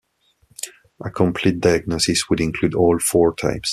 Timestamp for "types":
3.35-3.69